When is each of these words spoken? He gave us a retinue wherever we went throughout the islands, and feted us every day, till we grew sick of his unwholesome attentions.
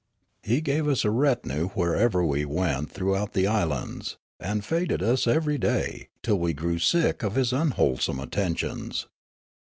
He 0.41 0.61
gave 0.61 0.87
us 0.87 1.05
a 1.05 1.11
retinue 1.11 1.67
wherever 1.75 2.25
we 2.25 2.43
went 2.43 2.89
throughout 2.91 3.33
the 3.33 3.45
islands, 3.45 4.17
and 4.39 4.65
feted 4.65 5.03
us 5.03 5.27
every 5.27 5.59
day, 5.59 6.07
till 6.23 6.39
we 6.39 6.53
grew 6.53 6.79
sick 6.79 7.21
of 7.21 7.35
his 7.35 7.53
unwholesome 7.53 8.19
attentions. 8.19 9.05